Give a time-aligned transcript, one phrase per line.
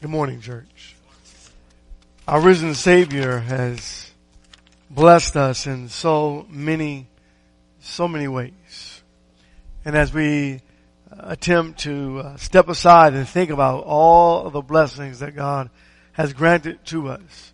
[0.00, 0.96] Good morning, church.
[2.26, 4.10] Our risen Savior has
[4.88, 7.06] blessed us in so many,
[7.80, 9.02] so many ways.
[9.84, 10.62] And as we
[11.10, 15.68] attempt to uh, step aside and think about all of the blessings that God
[16.12, 17.52] has granted to us,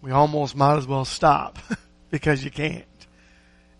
[0.00, 1.58] we almost might as well stop
[2.10, 2.86] because you can't.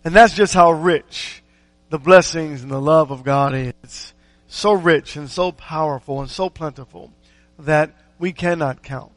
[0.05, 1.41] And that's just how rich
[1.89, 4.13] the blessings and the love of God is.
[4.47, 7.11] So rich and so powerful and so plentiful
[7.59, 9.11] that we cannot count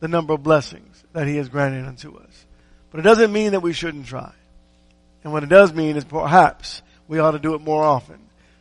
[0.00, 2.46] the number of blessings that He has granted unto us.
[2.90, 4.32] But it doesn't mean that we shouldn't try.
[5.22, 8.18] And what it does mean is perhaps we ought to do it more often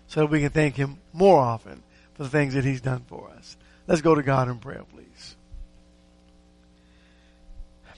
[0.08, 1.82] so that we can thank Him more often
[2.16, 3.56] for the things that He's done for us.
[3.88, 5.36] Let's go to God in prayer, please.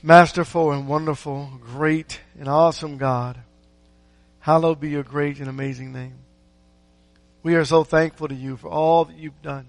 [0.04, 3.38] Masterful and wonderful, great and awesome God,
[4.40, 6.20] hallowed be your great and amazing name.
[7.42, 9.68] We are so thankful to you for all that you've done.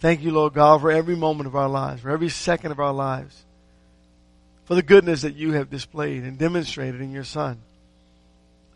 [0.00, 2.92] Thank you, Lord God, for every moment of our lives, for every second of our
[2.92, 3.44] lives,
[4.64, 7.62] for the goodness that you have displayed and demonstrated in your Son.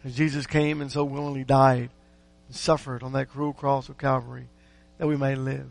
[0.04, 1.90] As Jesus came and so willingly died
[2.46, 4.48] and suffered on that cruel cross of Calvary
[4.96, 5.70] that we may live.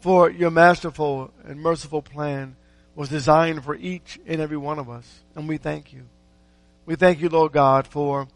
[0.00, 2.56] For your masterful and merciful plan
[2.96, 5.20] was designed for each and every one of us.
[5.36, 6.02] And we thank you.
[6.86, 8.26] We thank you, Lord God, for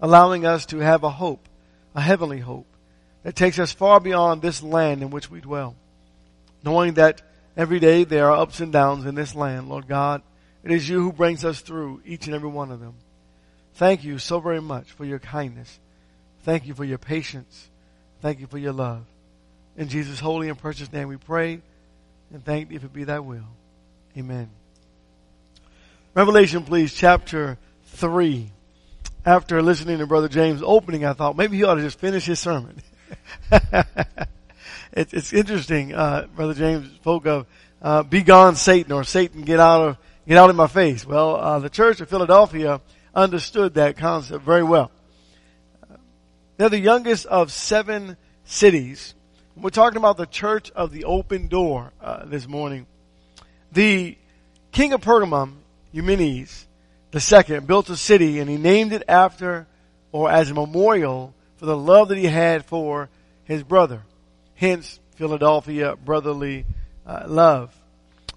[0.00, 1.48] allowing us to have a hope,
[1.94, 2.66] a heavenly hope
[3.22, 5.76] that takes us far beyond this land in which we dwell.
[6.64, 7.22] Knowing that
[7.56, 10.22] every day there are ups and downs in this land, Lord God,
[10.62, 12.94] it is you who brings us through each and every one of them.
[13.74, 15.80] Thank you so very much for your kindness.
[16.42, 17.68] Thank you for your patience.
[18.20, 19.04] Thank you for your love.
[19.76, 21.60] In Jesus' holy and precious name we pray
[22.32, 23.46] and thank thee if it be thy will.
[24.16, 24.50] Amen.
[26.14, 28.50] Revelation, please, chapter 3.
[29.24, 32.40] After listening to Brother James' opening, I thought maybe he ought to just finish his
[32.40, 32.82] sermon.
[34.92, 35.94] it's, it's interesting.
[35.94, 37.46] Uh, Brother James spoke of
[37.80, 39.96] uh, "Be gone, Satan," or "Satan, get out of
[40.26, 42.80] get out of my face." Well, uh, the Church of Philadelphia
[43.14, 44.90] understood that concept very well.
[46.56, 49.14] They're the youngest of seven cities.
[49.54, 52.86] We're talking about the Church of the Open Door uh, this morning.
[53.70, 54.18] The
[54.72, 55.58] king of Pergamum,
[55.92, 56.66] Eumenes
[57.12, 59.66] the second, built a city, and he named it after
[60.10, 63.08] or as a memorial for the love that he had for
[63.44, 64.02] his brother.
[64.54, 66.66] Hence, Philadelphia brotherly
[67.06, 67.74] uh, love.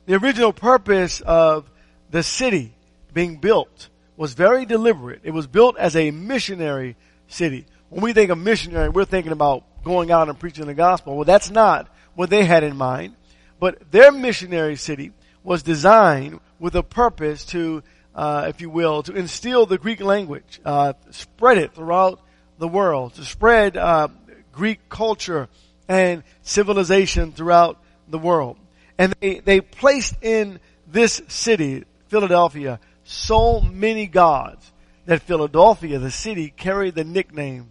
[0.06, 1.70] The original purpose of
[2.12, 2.74] the city
[3.14, 5.22] being built was very deliberate.
[5.24, 6.96] It was built as a missionary
[7.28, 7.66] city.
[7.90, 11.16] When we think of missionary, we're thinking about going out and preaching the gospel.
[11.16, 13.16] Well, that's not what they had in mind.
[13.60, 15.12] But their missionary city
[15.44, 17.84] was designed with a purpose to,
[18.16, 22.22] uh, if you will, to instill the Greek language, uh, spread it throughout
[22.58, 24.08] the world, to spread uh,
[24.54, 25.50] Greek culture
[25.88, 27.78] and civilization throughout
[28.08, 28.58] the world.
[28.98, 34.72] And they, they placed in this city, Philadelphia, so many gods
[35.06, 37.70] that Philadelphia, the city, carried the nickname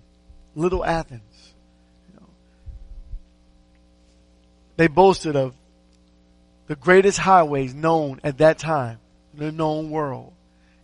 [0.55, 1.55] Little Athens.
[2.09, 2.27] You know,
[4.77, 5.55] they boasted of
[6.67, 8.99] the greatest highways known at that time
[9.33, 10.34] in the known world.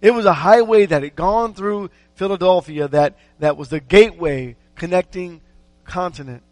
[0.00, 5.40] It was a highway that had gone through Philadelphia that, that was the gateway connecting
[5.84, 6.44] continents.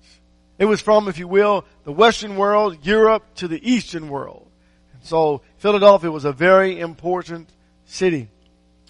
[0.58, 4.50] It was from, if you will, the Western world, Europe, to the Eastern world.
[4.92, 7.48] And so Philadelphia was a very important
[7.84, 8.28] city.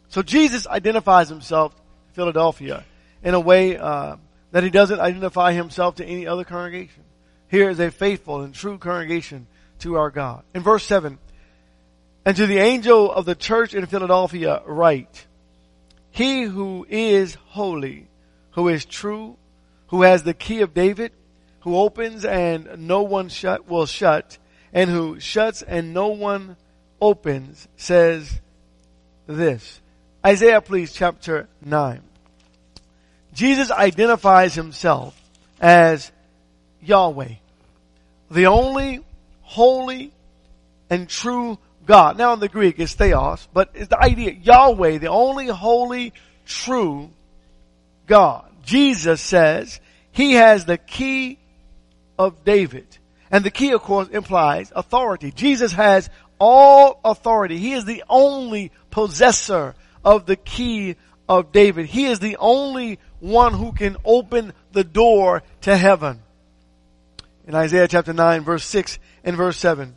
[0.08, 1.74] So Jesus identifies himself
[2.12, 2.84] Philadelphia
[3.22, 4.16] in a way uh,
[4.50, 7.04] that he doesn't identify himself to any other congregation.
[7.48, 9.46] Here is a faithful and true congregation
[9.80, 10.42] to our God.
[10.54, 11.18] In verse 7,
[12.24, 15.26] and to the angel of the church in Philadelphia write,
[16.10, 18.08] he who is holy,
[18.52, 19.36] who is true,
[19.88, 21.12] who has the key of David,
[21.60, 24.38] who opens and no one shut will shut,
[24.72, 26.56] and who shuts and no one
[27.00, 28.40] opens, says
[29.26, 29.80] this.
[30.24, 32.02] Isaiah, please, chapter 9.
[33.32, 35.20] Jesus identifies himself
[35.60, 36.10] as
[36.82, 37.34] Yahweh,
[38.30, 39.00] the only
[39.42, 40.12] holy
[40.90, 41.58] and true
[41.88, 42.18] God.
[42.18, 46.12] Now in the Greek it's theos, but it's the idea, Yahweh, the only holy,
[46.46, 47.10] true
[48.06, 48.44] God.
[48.62, 49.80] Jesus says
[50.12, 51.38] he has the key
[52.18, 52.86] of David.
[53.30, 55.32] And the key of course implies authority.
[55.32, 57.56] Jesus has all authority.
[57.56, 59.74] He is the only possessor
[60.04, 60.96] of the key
[61.26, 61.86] of David.
[61.86, 66.20] He is the only one who can open the door to heaven.
[67.46, 69.96] In Isaiah chapter 9 verse 6 and verse 7,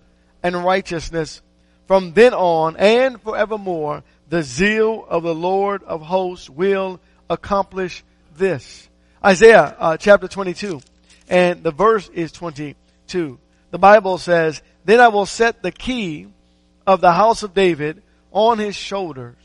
[0.43, 1.41] and righteousness
[1.87, 4.03] from then on and forevermore.
[4.29, 6.99] The zeal of the Lord of hosts will
[7.29, 8.03] accomplish
[8.37, 8.87] this.
[9.23, 10.81] Isaiah uh, chapter 22
[11.29, 13.39] and the verse is 22.
[13.71, 16.27] The Bible says, Then I will set the key
[16.87, 18.01] of the house of David
[18.31, 19.35] on his shoulders.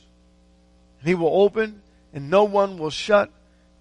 [1.04, 1.82] He will open
[2.12, 3.30] and no one will shut.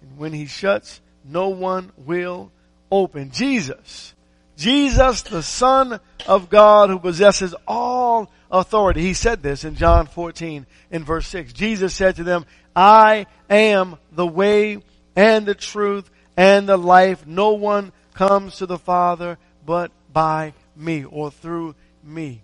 [0.02, 2.52] And when he shuts, no one will
[2.90, 3.30] open.
[3.30, 4.14] Jesus,
[4.56, 9.02] Jesus, the Son of God who possesses all authority.
[9.02, 11.52] He said this in John 14 in verse 6.
[11.52, 14.82] Jesus said to them, I am the way
[15.14, 17.26] and the truth and the life.
[17.26, 22.42] No one comes to the Father but by me or through me.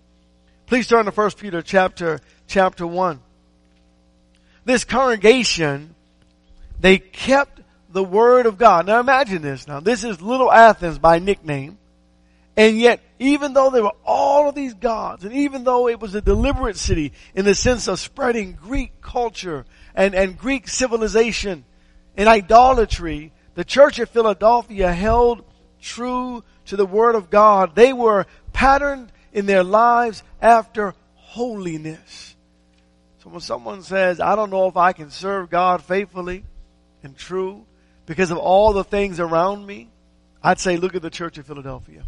[0.67, 3.19] Please turn to 1 Peter chapter, chapter 1.
[4.65, 5.95] This congregation,
[6.79, 7.59] they kept
[7.91, 8.85] the word of God.
[8.85, 9.79] Now imagine this now.
[9.79, 11.77] This is little Athens by nickname.
[12.55, 16.13] And yet, even though there were all of these gods, and even though it was
[16.13, 19.65] a deliberate city in the sense of spreading Greek culture
[19.95, 21.65] and, and Greek civilization
[22.15, 25.43] and idolatry, the church at Philadelphia held
[25.81, 27.75] true to the Word of God.
[27.75, 32.35] They were patterned in their lives after holiness.
[33.23, 36.43] So when someone says, I don't know if I can serve God faithfully
[37.01, 37.65] and true
[38.05, 39.89] because of all the things around me,
[40.43, 42.03] I'd say look at the church of Philadelphia.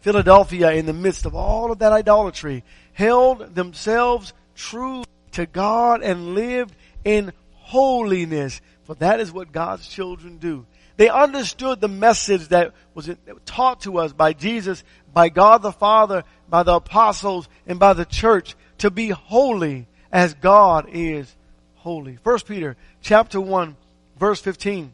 [0.00, 6.34] Philadelphia, in the midst of all of that idolatry, held themselves true to God and
[6.34, 6.74] lived
[7.04, 8.60] in holiness.
[8.84, 10.66] For that is what God's children do.
[10.96, 13.10] They understood the message that was
[13.44, 18.04] taught to us by Jesus, by God the Father, by the apostles, and by the
[18.04, 21.32] church to be holy as God is
[21.76, 22.18] holy.
[22.24, 23.76] First Peter chapter 1
[24.18, 24.92] verse 15.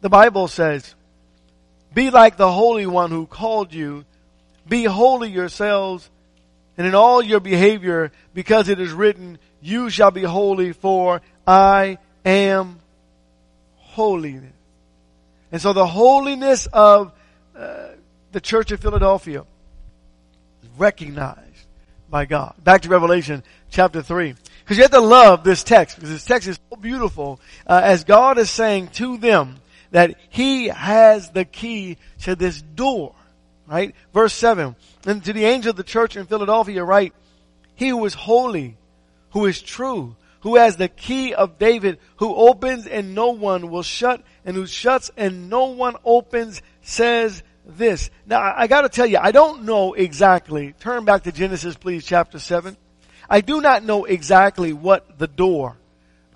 [0.00, 0.94] The Bible says,
[1.94, 4.04] Be like the Holy One who called you.
[4.68, 6.08] Be holy yourselves
[6.76, 11.98] and in all your behavior because it is written, You shall be holy for I
[12.24, 12.80] am
[13.76, 14.40] holy.
[15.52, 17.12] And so the holiness of
[17.56, 17.88] uh,
[18.32, 19.44] the church of Philadelphia
[20.62, 21.40] is recognized
[22.10, 22.54] by God.
[22.62, 24.34] Back to Revelation chapter 3.
[24.64, 28.04] Because you have to love this text, because this text is so beautiful, uh, as
[28.04, 29.56] God is saying to them
[29.92, 33.14] that He has the key to this door.
[33.66, 33.94] Right?
[34.12, 34.76] Verse 7.
[35.06, 37.12] And to the angel of the church in Philadelphia write,
[37.74, 38.76] He who is holy,
[39.30, 43.82] who is true, who has the key of David, who opens and no one will
[43.82, 48.10] shut, and who shuts and no one opens, says this.
[48.26, 52.38] Now, I, gotta tell you, I don't know exactly, turn back to Genesis please, chapter
[52.38, 52.76] 7.
[53.28, 55.76] I do not know exactly what the door,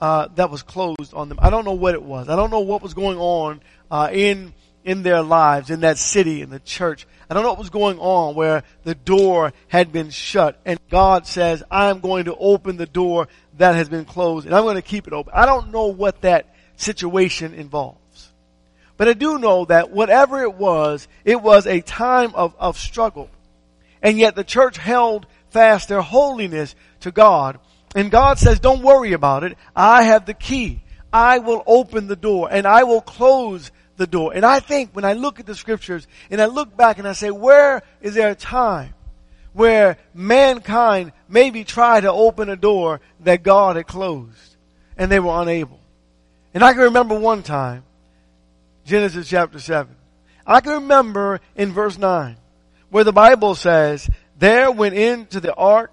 [0.01, 1.39] uh, that was closed on them.
[1.41, 2.29] I don't know what it was.
[2.29, 3.61] I don't know what was going on,
[3.91, 4.53] uh, in,
[4.85, 7.07] in their lives, in that city, in the church.
[7.29, 11.27] I don't know what was going on where the door had been shut and God
[11.27, 13.29] says, I'm going to open the door
[13.59, 15.33] that has been closed and I'm going to keep it open.
[15.37, 17.99] I don't know what that situation involves.
[18.97, 23.31] But I do know that whatever it was, it was a time of, of struggle.
[24.03, 27.59] And yet the church held fast their holiness to God.
[27.95, 29.57] And God says, don't worry about it.
[29.75, 30.83] I have the key.
[31.13, 33.71] I will open the door and I will close
[34.01, 34.33] the door.
[34.35, 37.13] And I think when I look at the scriptures and I look back and I
[37.13, 38.95] say, where is there a time
[39.53, 44.57] where mankind maybe tried to open a door that God had closed
[44.97, 45.79] and they were unable.
[46.55, 47.85] And I can remember one time,
[48.87, 49.95] Genesis chapter 7.
[50.47, 52.37] I can remember in verse 9
[52.89, 55.93] where the Bible says, there went into the ark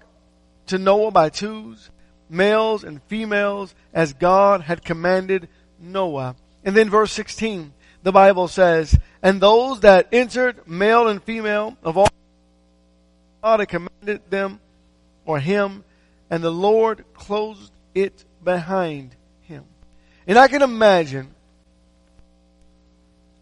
[0.66, 1.90] to Noah by twos,
[2.30, 5.48] males and females as God had commanded
[5.78, 6.36] Noah.
[6.64, 11.98] And then verse 16, the Bible says, and those that entered male and female of
[11.98, 12.08] all
[13.42, 14.60] God had commanded them
[15.24, 15.84] or him,
[16.30, 19.64] and the Lord closed it behind him.
[20.26, 21.34] And I can imagine,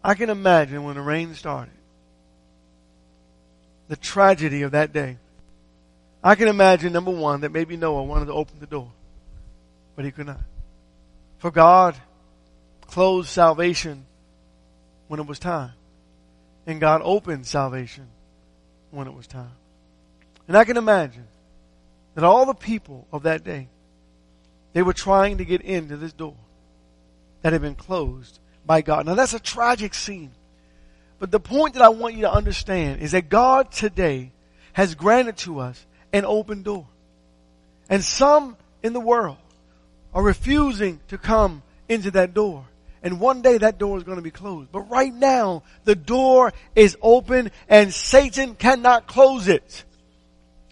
[0.03, 1.73] I can imagine when the rain started,
[3.87, 5.17] the tragedy of that day.
[6.23, 8.91] I can imagine, number one, that maybe Noah wanted to open the door,
[9.95, 10.41] but he could not.
[11.37, 11.95] For God
[12.87, 14.06] closed salvation
[15.07, 15.71] when it was time.
[16.65, 18.07] And God opened salvation
[18.91, 19.51] when it was time.
[20.47, 21.27] And I can imagine
[22.15, 23.67] that all the people of that day,
[24.73, 26.35] they were trying to get into this door
[27.41, 29.05] that had been closed by God.
[29.05, 30.31] Now that's a tragic scene.
[31.19, 34.31] but the point that I want you to understand is that God today
[34.73, 36.87] has granted to us an open door.
[37.89, 39.37] And some in the world
[40.13, 42.65] are refusing to come into that door.
[43.03, 44.71] And one day that door is going to be closed.
[44.71, 49.83] But right now, the door is open and Satan cannot close it.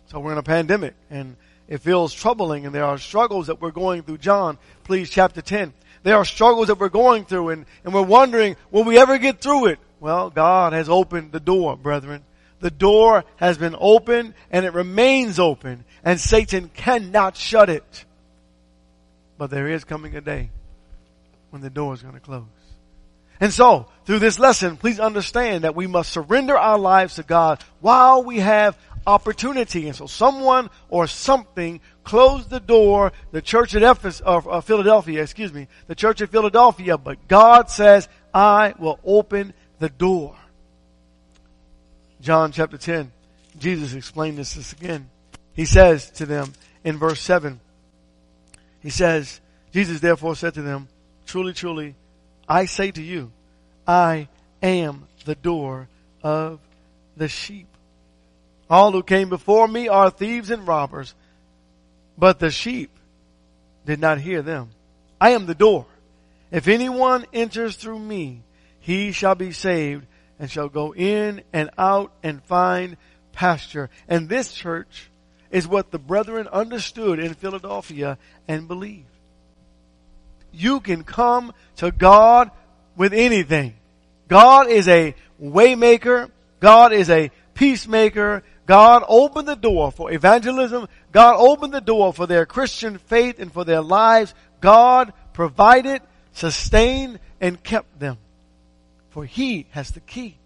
[0.08, 1.36] So we're in a pandemic and
[1.68, 4.20] it feels troubling and there are struggles that we're going through.
[4.20, 5.74] John, please, chapter 10.
[6.04, 9.42] There are struggles that we're going through and, and we're wondering, will we ever get
[9.42, 9.80] through it?
[10.00, 12.24] Well, God has opened the door, brethren.
[12.60, 18.06] The door has been opened and it remains open and Satan cannot shut it.
[19.38, 20.50] But there is coming a day
[21.56, 22.44] when the door is going to close.
[23.40, 27.64] And so, through this lesson, please understand that we must surrender our lives to God
[27.80, 29.88] while we have opportunity.
[29.88, 35.22] And so someone or something closed the door, the church at Ephesus, or, uh, Philadelphia,
[35.22, 40.36] excuse me, the church at Philadelphia, but God says, I will open the door.
[42.20, 43.14] John chapter 10,
[43.58, 45.10] Jesus explained this, this again.
[45.54, 46.52] He says to them
[46.84, 47.62] in verse 7,
[48.82, 49.40] he says,
[49.72, 50.90] Jesus therefore said to them,
[51.26, 51.96] truly, truly,
[52.48, 53.32] I say to you,
[53.88, 54.28] I
[54.62, 55.88] am the door
[56.24, 56.60] of
[57.18, 57.68] the sheep.
[58.70, 61.14] All who came before me are thieves and robbers,
[62.18, 62.92] but the sheep
[63.86, 64.70] did not hear them.
[65.20, 65.86] I am the door.
[66.52, 68.42] If anyone enters through me,
[68.80, 70.06] he shall be saved
[70.40, 72.98] and shall go in and out and find
[73.32, 73.90] pasture.
[74.08, 75.10] And this church
[75.52, 78.18] is what the brethren understood in Philadelphia
[78.48, 79.15] and believed.
[80.56, 82.52] You can come to God
[82.96, 83.76] with anything.
[84.28, 86.32] God is a waymaker.
[86.60, 88.44] God is a peacemaker.
[88.66, 90.88] God opened the door for evangelism.
[91.12, 94.34] God opened the door for their Christian faith and for their lives.
[94.62, 98.18] God provided, sustained, and kept them.
[99.10, 100.38] For He has the key.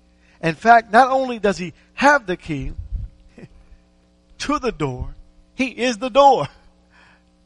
[0.41, 2.73] In fact, not only does He have the key
[4.39, 5.15] to the door,
[5.55, 6.47] He is the door.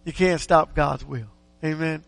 [0.05, 1.27] You can't stop God's will.
[1.63, 2.03] Amen.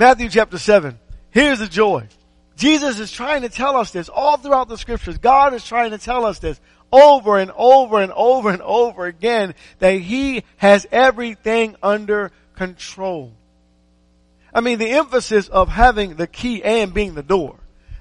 [0.00, 0.98] Matthew chapter 7.
[1.30, 2.08] Here's the joy.
[2.56, 5.18] Jesus is trying to tell us this all throughout the scriptures.
[5.18, 6.58] God is trying to tell us this
[6.90, 13.34] over and over and over and over again that He has everything under control.
[14.54, 17.56] I mean, the emphasis of having the key and being the door.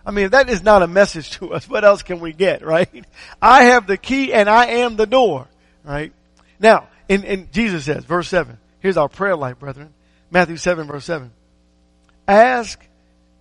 [0.06, 3.06] I mean, that is not a message to us, what else can we get, right?
[3.42, 5.50] I have the key and I am the door,
[5.84, 6.14] right?
[6.62, 9.94] Now, in, Jesus says, verse 7, here's our prayer life, brethren.
[10.32, 11.34] Matthew 7, verse 7.
[12.30, 12.86] Ask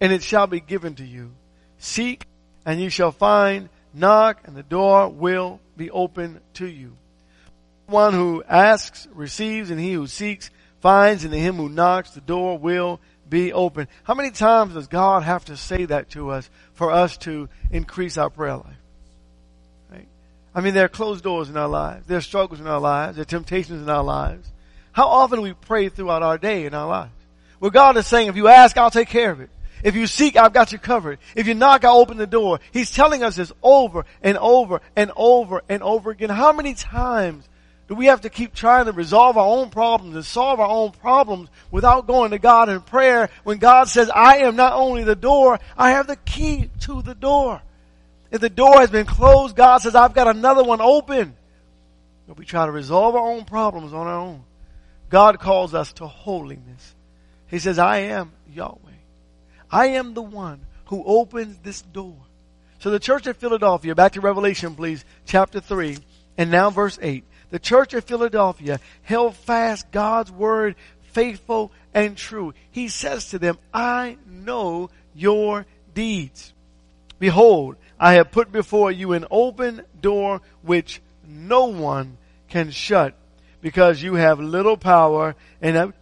[0.00, 1.33] and it shall be given to you.
[1.78, 2.26] Seek
[2.64, 3.68] and you shall find.
[3.92, 6.97] Knock and the door will be open to you.
[7.87, 12.21] One who asks receives and he who seeks finds and to him who knocks the
[12.21, 13.88] door will be open.
[14.04, 18.16] How many times does God have to say that to us for us to increase
[18.16, 18.75] our prayer life?
[20.54, 22.07] I mean, there are closed doors in our lives.
[22.07, 23.16] There are struggles in our lives.
[23.16, 24.50] There are temptations in our lives.
[24.92, 27.12] How often do we pray throughout our day in our lives?
[27.61, 29.50] Well, God is saying, if you ask, I'll take care of it.
[29.83, 31.19] If you seek, I've got you covered.
[31.37, 32.61] If you knock, I'll open the door.
[32.73, 36.31] He's telling us this over and over and over and over again.
[36.31, 37.49] How many times
[37.87, 40.91] do we have to keep trying to resolve our own problems and solve our own
[40.91, 45.17] problems without going to God in prayer when God says, I am not only the
[45.17, 47.62] door, I have the key to the door.
[48.31, 51.35] If the door has been closed, God says, I've got another one open.
[52.27, 54.45] But we try to resolve our own problems on our own.
[55.09, 56.95] God calls us to holiness.
[57.49, 58.78] He says, I am Yahweh.
[59.71, 62.17] I am the one who opens this door.
[62.78, 65.99] So the church at Philadelphia, back to Revelation please, chapter 3,
[66.37, 67.25] and now verse 8.
[67.50, 70.76] The church at Philadelphia held fast God's word
[71.12, 72.55] faithful and true.
[72.71, 76.52] He says to them, I know your deeds.
[77.19, 82.17] Behold, I have put before you an open door which no one
[82.49, 83.14] can shut
[83.61, 85.93] because you have little power and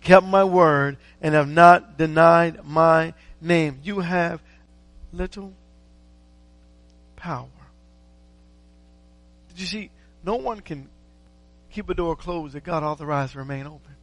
[0.00, 3.80] kept my word and have not denied my name.
[3.82, 4.40] You have
[5.12, 5.52] little
[7.16, 7.48] power.
[9.50, 9.90] Did you see?
[10.24, 10.88] No one can
[11.70, 13.94] keep a door closed that God authorized to remain open.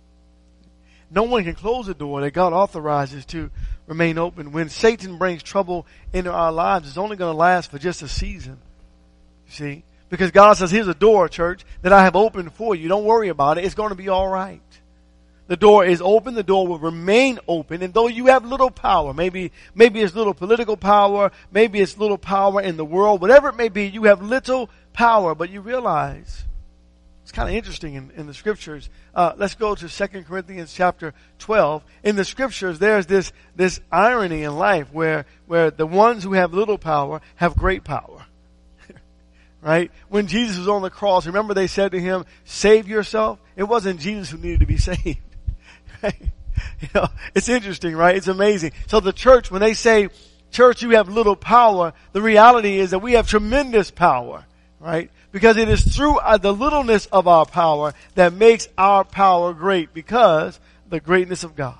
[1.09, 3.49] No one can close a door that God authorizes to
[3.85, 4.51] remain open.
[4.51, 8.07] When Satan brings trouble into our lives, it's only going to last for just a
[8.07, 8.57] season.
[9.47, 9.83] You see?
[10.09, 12.87] Because God says, here's a door, church, that I have opened for you.
[12.87, 13.65] Don't worry about it.
[13.65, 14.61] It's going to be alright.
[15.47, 16.35] The door is open.
[16.35, 17.81] The door will remain open.
[17.81, 22.17] And though you have little power, maybe, maybe it's little political power, maybe it's little
[22.17, 26.43] power in the world, whatever it may be, you have little power, but you realize
[27.23, 28.89] It's kind of interesting in, in the scriptures.
[29.15, 31.83] Uh, let's go to 2 Corinthians chapter 12.
[32.03, 36.53] In the scriptures, there's this, this irony in life where, where the ones who have
[36.53, 38.25] little power have great power.
[39.61, 39.91] right?
[40.09, 43.39] When Jesus was on the cross, remember they said to him, save yourself?
[43.55, 45.19] It wasn't Jesus who needed to be saved.
[46.81, 48.15] You know, it's interesting, right?
[48.15, 48.71] It's amazing.
[48.87, 50.09] So the church, when they say,
[50.51, 54.45] church, you have little power, the reality is that we have tremendous power,
[54.79, 55.09] right?
[55.31, 59.93] Because it is through uh, the littleness of our power that makes our power great
[59.93, 61.77] because the greatness of God.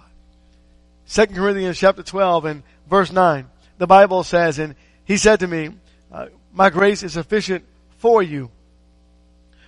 [1.09, 3.47] 2 Corinthians chapter 12 and verse 9,
[3.77, 5.71] the Bible says, and he said to me,
[6.11, 7.63] uh, my grace is sufficient
[7.97, 8.49] for you.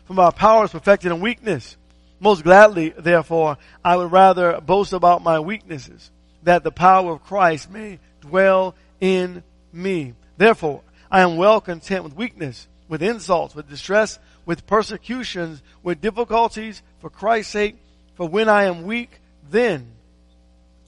[0.06, 1.78] For my power is perfected in weakness.
[2.20, 6.12] Most gladly, therefore, I would rather boast about my weaknesses,
[6.44, 10.14] that the power of Christ may dwell in me.
[10.38, 16.82] Therefore, I am well content with weakness, with insults, with distress, with persecutions, with difficulties
[17.00, 17.78] for Christ's sake.
[18.16, 19.88] For when I am weak, then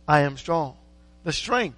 [0.07, 0.75] I am strong.
[1.23, 1.77] The strength,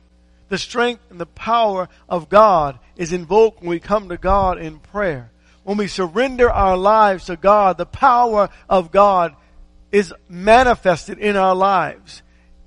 [0.49, 4.79] the strength and the power of God is invoked when we come to God in
[4.79, 5.29] prayer.
[5.63, 9.35] When we surrender our lives to God, the power of God
[9.93, 12.23] is manifested in our lives.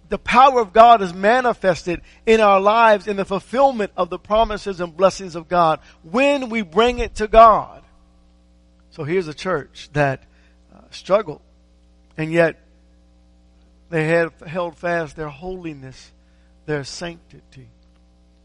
[0.08, 4.80] The power of God is manifested in our lives in the fulfillment of the promises
[4.80, 7.82] and blessings of God when we bring it to God.
[8.90, 10.22] So here's a church that
[10.72, 11.42] uh, struggled
[12.16, 12.60] and yet
[13.90, 16.12] they had held fast their holiness,
[16.64, 17.68] their sanctity.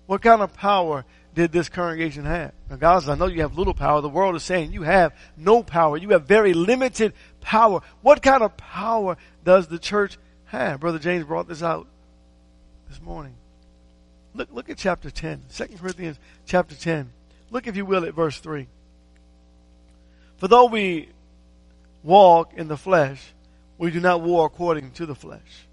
[0.08, 2.52] What kind of power did this congregation have?
[2.70, 4.02] Now, God says, I know you have little power.
[4.02, 5.98] The world is saying you have no power.
[5.98, 7.82] You have very limited power.
[8.02, 10.80] What kind of power does the church have?
[10.80, 11.88] Brother James brought this out
[12.90, 13.34] this morning.
[14.34, 17.12] Look, look at chapter 10, 2 Corinthians chapter 10.
[17.50, 18.68] Look, if you will, at verse 3.
[20.38, 21.10] For though we
[22.04, 23.34] walk in the flesh,
[23.78, 25.68] we do not war according to the flesh.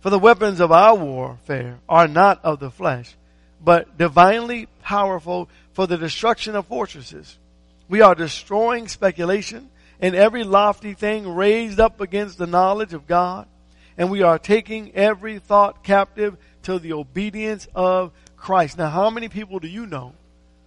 [0.00, 3.16] For the weapons of our warfare are not of the flesh,
[3.62, 7.38] but divinely powerful for the destruction of fortresses.
[7.88, 9.68] We are destroying speculation
[10.00, 13.48] and every lofty thing raised up against the knowledge of God.
[13.98, 18.76] And we are taking every thought captive to the obedience of Christ.
[18.76, 20.12] Now, how many people do you know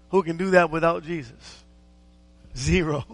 [0.09, 1.63] who can do that without Jesus?
[2.57, 3.05] Zero.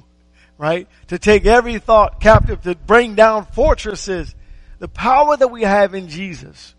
[0.57, 0.87] Right?
[1.07, 4.33] To take every thought captive, to bring down fortresses.
[4.79, 6.73] The power that we have in Jesus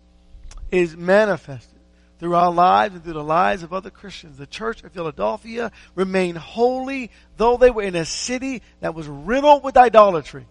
[0.71, 1.76] is manifested
[2.19, 4.37] through our lives and through the lives of other Christians.
[4.37, 9.63] The church of Philadelphia remained holy, though they were in a city that was riddled
[9.63, 10.45] with idolatry.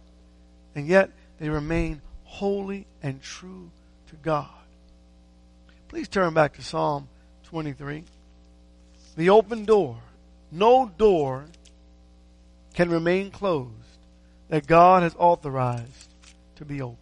[0.74, 3.70] And yet they remained holy and true
[4.09, 4.48] to God.
[5.88, 7.09] Please turn back to Psalm
[7.44, 8.05] 23.
[9.16, 9.96] The open door.
[10.52, 11.46] No door
[12.74, 13.72] can remain closed
[14.48, 16.09] that God has authorized
[16.57, 16.98] to be open.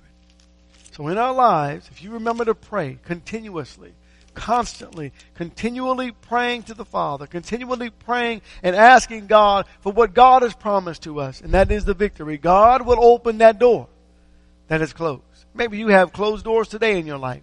[0.93, 3.93] So in our lives, if you remember to pray continuously,
[4.35, 10.55] constantly, continually praying to the Father, continually praying and asking God for what God has
[10.55, 12.37] promised to us, and that is the victory.
[12.37, 13.89] God will open that door
[14.69, 15.23] that is closed.
[15.55, 17.43] Maybe you have closed doors today in your life.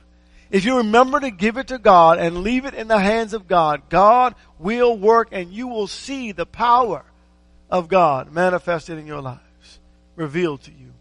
[0.52, 3.48] If you remember to give it to God and leave it in the hands of
[3.48, 7.06] God, God will work and you will see the power
[7.70, 9.80] of God manifested in your lives,
[10.18, 10.92] revealed to you.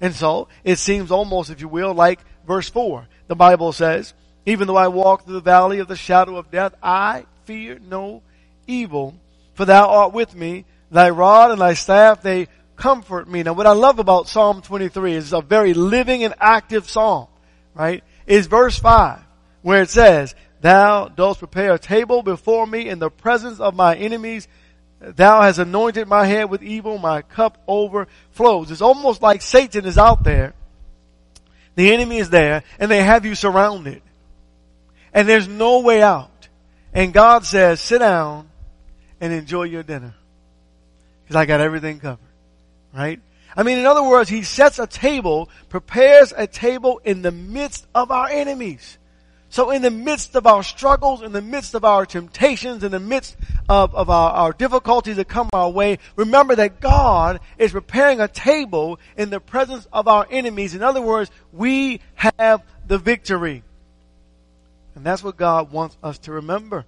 [0.00, 3.08] And so, it seems almost, if you will, like verse 4.
[3.26, 4.14] The Bible says,
[4.46, 8.22] even though I walk through the valley of the shadow of death, I fear no
[8.66, 9.14] evil,
[9.54, 10.64] for thou art with me.
[10.90, 13.42] Thy rod and thy staff, they comfort me.
[13.42, 17.28] Now what I love about Psalm 23 is a very living and active psalm,
[17.74, 18.04] right?
[18.26, 19.20] Is verse 5,
[19.62, 23.96] where it says, Thou dost prepare a table before me in the presence of my
[23.96, 24.48] enemies.
[25.00, 28.70] Thou hast anointed my head with evil, my cup overflows.
[28.70, 30.54] It's almost like Satan is out there.
[31.74, 34.00] The enemy is there, and they have you surrounded
[35.14, 36.48] and there's no way out.
[36.92, 38.50] And God says, sit down
[39.20, 40.14] and enjoy your dinner.
[41.22, 42.18] Because I got everything covered.
[42.92, 43.20] Right?
[43.56, 47.86] I mean, in other words, He sets a table, prepares a table in the midst
[47.94, 48.98] of our enemies.
[49.48, 52.98] So in the midst of our struggles, in the midst of our temptations, in the
[52.98, 53.36] midst
[53.68, 58.26] of, of our, our difficulties that come our way, remember that God is preparing a
[58.26, 60.74] table in the presence of our enemies.
[60.74, 63.62] In other words, we have the victory.
[64.94, 66.84] And that's what God wants us to remember.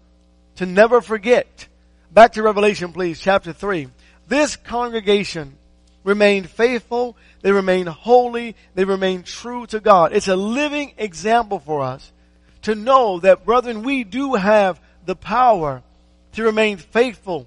[0.56, 1.68] To never forget.
[2.12, 3.88] Back to Revelation, please, chapter 3.
[4.28, 5.56] This congregation
[6.04, 10.12] remained faithful, they remained holy, they remained true to God.
[10.12, 12.12] It's a living example for us
[12.62, 15.82] to know that, brethren, we do have the power
[16.32, 17.46] to remain faithful,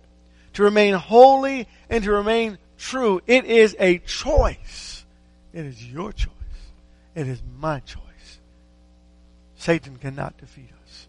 [0.53, 3.21] to remain holy, and to remain true.
[3.27, 5.05] It is a choice.
[5.53, 6.31] It is your choice.
[7.15, 8.08] It is my choice.
[9.59, 11.07] Satan cannot defeat us.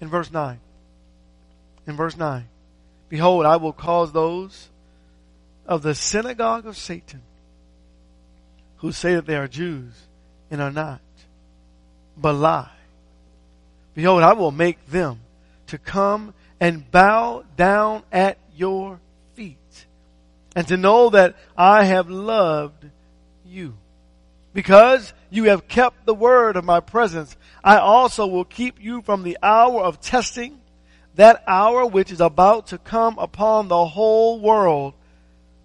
[0.00, 0.58] In verse 9,
[1.86, 2.46] in verse 9,
[3.08, 4.68] behold, I will cause those
[5.64, 7.22] of the synagogue of Satan
[8.78, 9.92] who say that they are Jews
[10.50, 11.00] and are not,
[12.16, 12.72] but lie.
[13.94, 15.20] Behold, I will make them
[15.68, 18.98] to come and bow down at your
[19.34, 19.86] feet
[20.56, 22.84] and to know that I have loved
[23.46, 23.74] you.
[24.54, 29.24] Because you have kept the word of my presence, I also will keep you from
[29.24, 30.60] the hour of testing,
[31.16, 34.94] that hour which is about to come upon the whole world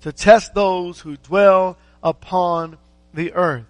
[0.01, 2.77] to test those who dwell upon
[3.13, 3.65] the earth.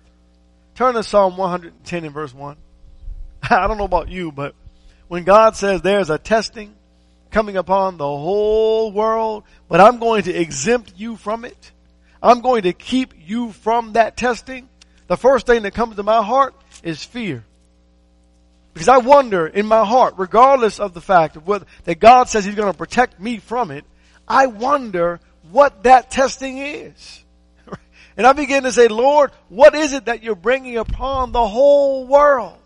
[0.76, 2.56] Turn to Psalm 110 in verse 1.
[3.44, 4.56] I don't know about you, but
[5.10, 6.74] when God says there's a testing
[7.32, 11.72] coming upon the whole world, but I'm going to exempt you from it,
[12.24, 14.70] I'm going to keep you from that testing,
[15.10, 17.44] the first thing that comes to my heart is fear.
[18.74, 22.46] Because I wonder in my heart, regardless of the fact of what, that God says
[22.46, 23.86] He's going to protect me from it,
[24.28, 25.20] I wonder
[25.52, 27.24] what that testing is.
[28.18, 32.06] And I begin to say, Lord, what is it that you're bringing upon the whole
[32.06, 32.58] world?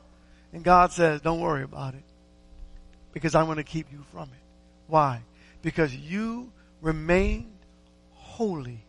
[0.51, 2.03] And God says, don't worry about it.
[3.11, 4.43] Because I'm going to keep you from it.
[4.87, 5.21] Why?
[5.61, 6.51] Because you
[6.81, 7.53] remained
[8.13, 8.83] holy.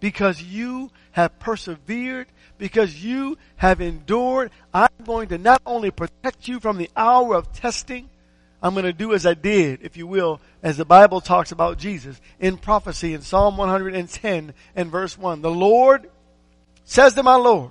[0.00, 2.26] Because you have persevered
[2.58, 4.50] because you have endured.
[4.72, 8.08] I'm going to not only protect you from the hour of testing,
[8.62, 11.78] I'm going to do as I did, if you will, as the Bible talks about
[11.78, 15.42] Jesus in prophecy in Psalm 110 and verse 1.
[15.42, 16.10] The Lord
[16.84, 17.70] says to my Lord,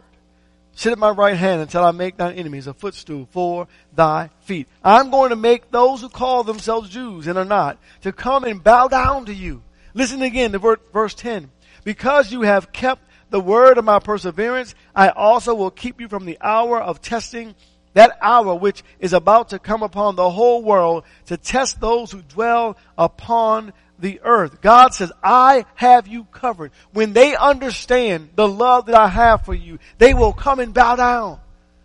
[0.74, 4.68] sit at my right hand until I make thine enemies a footstool for thy feet.
[4.84, 8.64] I'm going to make those who call themselves Jews and are not to come and
[8.64, 9.64] bow down to you.
[9.94, 11.50] Listen again to verse 10.
[11.86, 16.26] Because you have kept the word of my perseverance, I also will keep you from
[16.26, 17.56] the hour of testing,
[17.94, 22.22] that hour which is about to come upon the whole world to test those who
[22.24, 24.62] dwell upon the earth.
[24.62, 26.72] God says, I have you covered.
[26.92, 30.96] When they understand the love that I have for you, they will come and bow
[30.96, 31.40] down.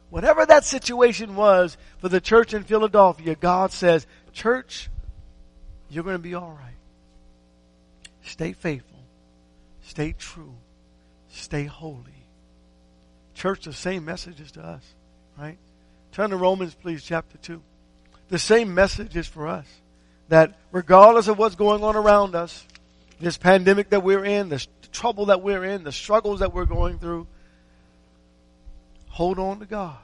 [0.08, 4.88] Whatever that situation was for the church in Philadelphia, God says, church,
[5.90, 6.74] you're going to be alright.
[8.22, 8.99] Stay faithful.
[9.90, 10.54] Stay true
[11.32, 12.26] stay holy.
[13.34, 14.82] Church, the same message is to us,
[15.38, 15.58] right?
[16.12, 17.62] Turn to Romans, please, chapter 2.
[18.28, 19.66] The same message is for us.
[20.28, 22.64] That regardless of what's going on around us,
[23.20, 26.98] this pandemic that we're in, the trouble that we're in, the struggles that we're going
[26.98, 27.26] through,
[29.08, 29.98] hold on to God.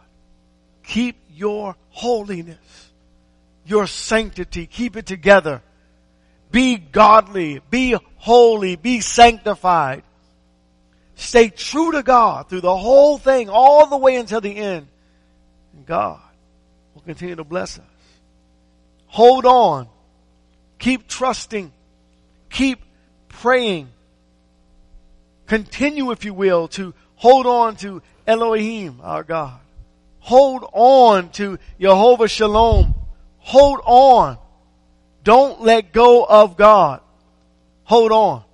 [0.83, 2.91] Keep your holiness,
[3.65, 5.63] your sanctity, keep it together.
[6.51, 10.03] Be godly, be holy, be sanctified.
[11.15, 14.87] Stay true to God through the whole thing, all the way until the end.
[15.75, 16.21] And God
[16.95, 17.85] will continue to bless us.
[19.07, 19.89] Hold on.
[20.79, 21.73] Keep trusting.
[22.51, 22.81] Keep
[23.29, 23.89] praying.
[25.47, 29.59] Continue, if you will, to hold on to Elohim, our God.
[30.21, 32.95] Hold on to Jehovah Shalom.
[33.39, 34.39] Hold on.
[35.27, 37.01] Don't let go of God.
[37.83, 38.45] Hold on.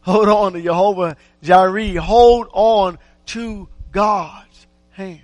[0.00, 2.00] Hold on to Jehovah Jireh.
[2.00, 5.20] Hold on to God's hand.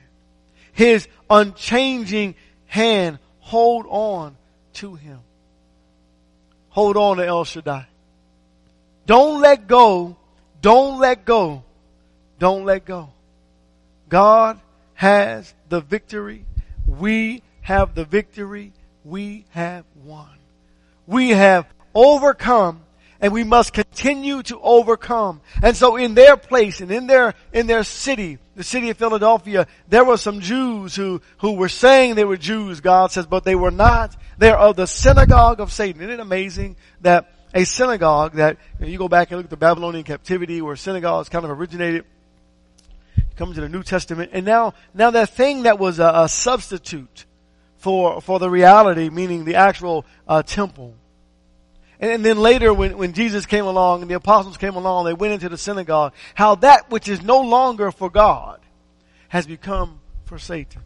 [0.74, 2.34] His unchanging
[2.66, 3.18] hand.
[3.38, 4.36] Hold on
[4.74, 5.20] to Him.
[6.68, 7.86] Hold on to El Shaddai.
[9.06, 10.18] Don't let go.
[10.60, 11.62] Don't let go.
[12.38, 13.08] Don't let go.
[14.10, 14.60] God
[14.92, 16.44] has the victory.
[16.86, 18.74] We have the victory.
[19.02, 20.28] We have won.
[21.06, 22.84] We have overcome
[23.20, 25.40] and we must continue to overcome.
[25.62, 29.66] And so in their place and in their, in their city, the city of Philadelphia,
[29.88, 33.54] there were some Jews who, who were saying they were Jews, God says, but they
[33.54, 34.14] were not.
[34.36, 36.02] They're of the synagogue of Satan.
[36.02, 39.50] Isn't it amazing that a synagogue that, you, know, you go back and look at
[39.50, 42.04] the Babylonian captivity where synagogues kind of originated,
[43.36, 47.24] comes to the New Testament, and now, now that thing that was a, a substitute
[47.84, 50.94] for, for the reality, meaning the actual uh, temple,
[52.00, 55.34] and then later when, when Jesus came along and the apostles came along, they went
[55.34, 58.60] into the synagogue, how that which is no longer for God
[59.28, 60.80] has become for Satan.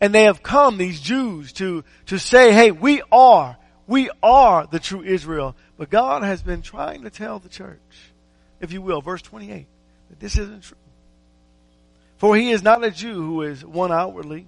[0.00, 4.80] And they have come, these Jews, to, to say, hey, we are, we are the
[4.80, 5.54] true Israel.
[5.76, 7.78] But God has been trying to tell the church,
[8.60, 9.66] if you will, verse 28,
[10.08, 10.76] that this isn't true.
[12.16, 14.46] For he is not a Jew who is one outwardly,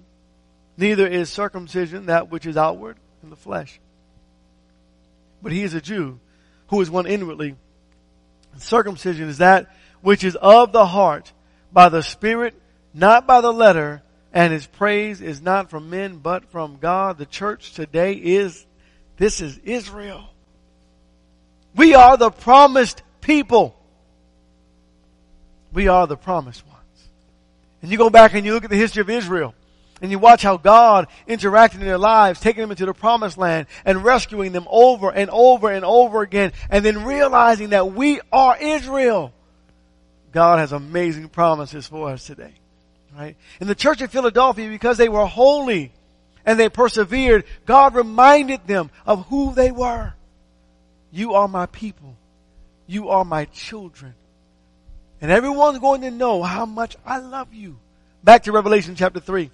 [0.79, 3.79] neither is circumcision that which is outward in the flesh
[5.41, 6.19] but he is a Jew
[6.67, 7.55] who is one inwardly.
[8.57, 11.31] Circumcision is that which is of the heart
[11.71, 12.55] by the Spirit,
[12.93, 14.01] not by the letter,
[14.33, 17.17] and his praise is not from men but from God.
[17.17, 18.65] The church today is,
[19.17, 20.29] this is Israel.
[21.75, 23.75] We are the promised people.
[25.71, 27.09] We are the promised ones.
[27.81, 29.53] And you go back and you look at the history of Israel
[30.01, 33.67] and you watch how God interacted in their lives, taking them into the promised land
[33.85, 38.57] and rescuing them over and over and over again and then realizing that we are
[38.59, 39.33] Israel.
[40.31, 42.53] God has amazing promises for us today.
[43.17, 43.35] Right?
[43.59, 45.91] In the church of Philadelphia, because they were holy
[46.45, 50.13] and they persevered, God reminded them of who they were.
[51.11, 52.15] You are my people.
[52.87, 54.13] You are my children.
[55.21, 57.77] And everyone's going to know how much I love you.
[58.23, 59.49] Back to Revelation chapter 3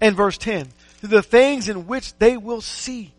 [0.00, 0.68] and verse 10.
[1.00, 3.12] To the things in which they will see.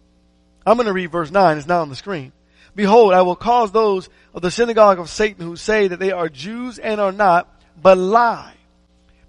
[0.65, 1.58] I'm going to read verse 9.
[1.58, 2.32] It's not on the screen.
[2.76, 6.30] Behold, I will cause those of the synagogue of Satan who say that they are
[6.30, 7.48] Jews and are not,
[7.82, 8.54] but lie.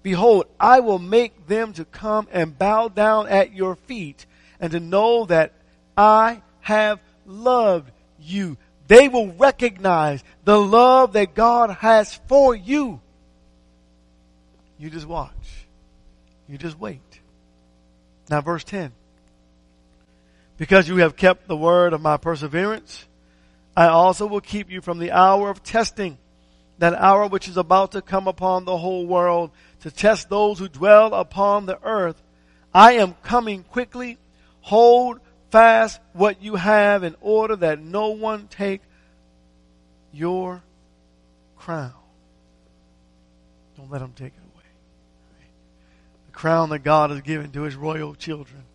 [0.01, 4.25] Behold, I will make them to come and bow down at your feet
[4.59, 5.53] and to know that
[5.97, 8.57] I have loved you.
[8.87, 13.01] They will recognize the love that God has for you.
[14.77, 15.31] You just watch.
[16.47, 17.12] You just wait.
[18.33, 18.91] Now verse 10.
[20.57, 23.05] Because you have kept the word of my perseverance,
[23.77, 26.17] I also will keep you from the hour of testing,
[26.79, 30.67] that hour which is about to come upon the whole world to test those who
[30.67, 32.19] dwell upon the earth.
[32.73, 34.17] I am coming quickly.
[34.61, 35.19] Hold
[35.51, 38.81] fast what you have in order that no one take
[40.11, 40.63] your
[41.55, 41.93] crown.
[43.77, 44.42] Don't let them take it
[46.43, 48.65] crown that God has given to his royal children.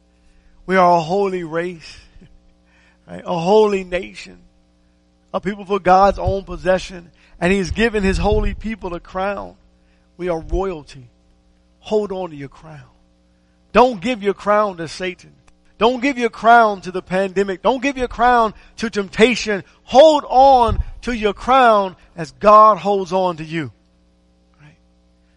[0.65, 1.99] We are a holy race,
[3.07, 3.23] right?
[3.23, 4.39] a holy nation,
[5.35, 9.55] a people for God's own possession, and he's given his holy people a crown.
[10.17, 11.11] We are royalty.
[11.81, 12.89] Hold on to your crown.
[13.73, 15.35] Don't give your crown to Satan.
[15.77, 17.61] Don't give your crown to the pandemic.
[17.61, 19.63] Don't give your crown to temptation.
[19.83, 23.71] Hold on to your crown as God holds on to you.
[24.59, 24.79] Right?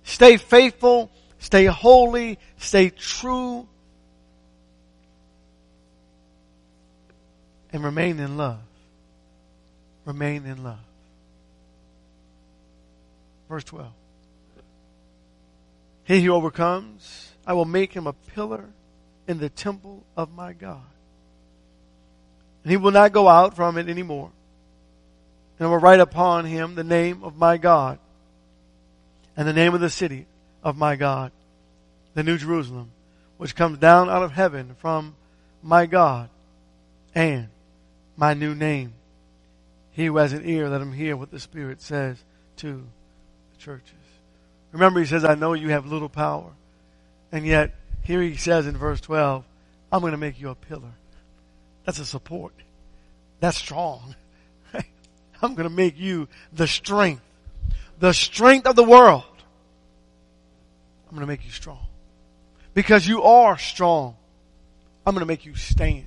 [0.06, 1.12] Stay faithful.
[1.42, 2.38] Stay holy.
[2.58, 3.68] Stay true.
[7.74, 8.60] And remain in love.
[10.06, 10.80] Remain in love.
[13.50, 13.92] Verse 12.
[16.04, 18.66] He who overcomes, I will make him a pillar
[19.28, 20.84] in the temple of my God.
[22.64, 24.30] And he will not go out from it anymore.
[25.58, 27.98] And I will write upon him the name of my God
[29.36, 30.28] and the name of the city
[30.64, 31.32] of my God,
[32.14, 32.92] the New Jerusalem,
[33.38, 35.16] which comes down out of heaven from
[35.64, 36.30] my God
[37.16, 37.48] and
[38.16, 38.94] my new name.
[39.92, 42.24] He who has an ear, let him hear what the Spirit says
[42.58, 42.84] to
[43.52, 43.94] the churches.
[44.72, 46.52] Remember, he says, I know you have little power.
[47.32, 49.44] And yet, here he says in verse 12,
[49.92, 50.94] I'm going to make you a pillar.
[51.86, 52.54] That's a support.
[53.40, 54.16] That's strong.
[55.42, 57.24] I'm going to make you the strength.
[58.00, 59.24] The strength of the world.
[61.12, 61.86] I'm going to make you strong.
[62.74, 64.16] Because you are strong.
[65.06, 66.06] I'm going to make you stand.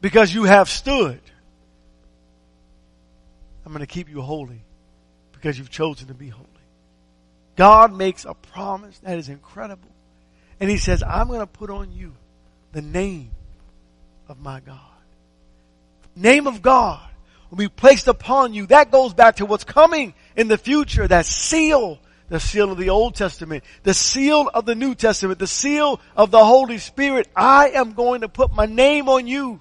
[0.00, 1.20] Because you have stood.
[3.64, 4.64] I'm going to keep you holy.
[5.32, 6.48] Because you've chosen to be holy.
[7.54, 9.90] God makes a promise that is incredible.
[10.58, 12.12] And he says, I'm going to put on you
[12.72, 13.30] the name
[14.28, 14.80] of my God.
[16.16, 17.08] Name of God
[17.50, 18.66] will be placed upon you.
[18.66, 21.06] That goes back to what's coming in the future.
[21.06, 22.00] That seal,
[22.34, 26.32] the seal of the Old Testament, the seal of the New Testament, the seal of
[26.32, 27.28] the Holy Spirit.
[27.36, 29.60] I am going to put my name on you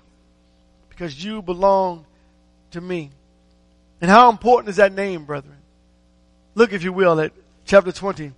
[0.89, 2.03] because you belong
[2.71, 3.12] to me.
[4.01, 5.57] And how important is that name, brethren?
[6.55, 7.31] Look, if you will, at
[7.65, 8.31] chapter 20,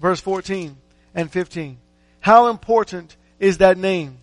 [0.00, 0.76] verse 14
[1.16, 1.76] and 15.
[2.20, 4.18] How important is that name?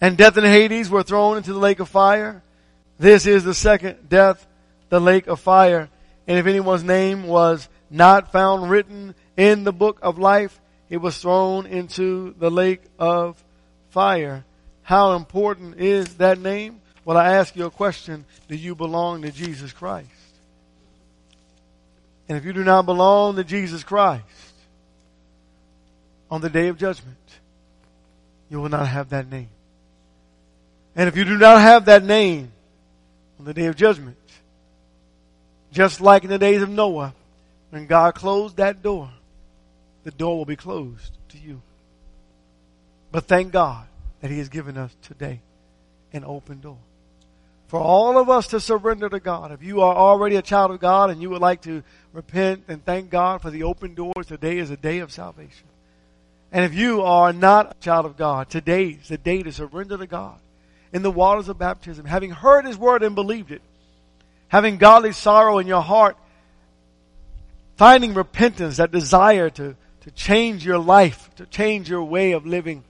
[0.00, 2.42] And death and Hades were thrown into the lake of fire.
[2.98, 4.46] This is the second death,
[4.88, 5.90] the lake of fire.
[6.26, 11.16] And if anyone's name was not found written in the book of life, it was
[11.16, 13.42] thrown into the lake of
[13.90, 14.44] fire.
[14.82, 16.80] How important is that name?
[17.04, 18.24] Well, I ask you a question.
[18.48, 20.08] Do you belong to Jesus Christ?
[22.28, 24.24] And if you do not belong to Jesus Christ,
[26.30, 27.16] on the day of judgment,
[28.50, 29.50] you will not have that name.
[30.96, 32.50] And if you do not have that name
[33.38, 34.16] on the day of judgment,
[35.72, 37.14] just like in the days of Noah,
[37.74, 39.10] when God closed that door,
[40.04, 41.60] the door will be closed to you.
[43.10, 43.88] But thank God
[44.20, 45.40] that He has given us today
[46.12, 46.78] an open door.
[47.66, 49.50] for all of us to surrender to God.
[49.50, 51.82] If you are already a child of God and you would like to
[52.12, 55.66] repent and thank God for the open doors, today is a day of salvation.
[56.52, 59.98] And if you are not a child of God, today is the day to surrender
[59.98, 60.38] to God
[60.92, 63.62] in the waters of baptism, having heard His word and believed it,
[64.46, 66.16] having godly sorrow in your heart,
[67.76, 72.84] finding repentance, that desire to, to change your life, to change your way of living,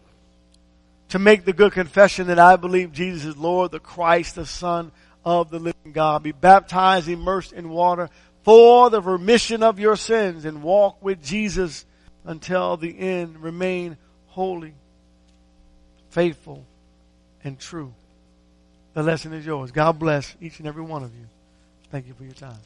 [1.11, 4.93] to make the good confession that I believe Jesus is Lord, the Christ, the Son
[5.25, 6.23] of the living God.
[6.23, 8.11] Be baptized, immersed in water
[8.43, 11.87] for the remission of your sins and walk with Jesus
[12.25, 13.43] until the end.
[13.43, 14.75] Remain holy,
[16.11, 16.65] faithful,
[17.43, 17.93] and true.
[18.93, 19.73] The lesson is yours.
[19.73, 21.27] God bless each and every one of you.
[21.91, 22.59] Thank you for your time.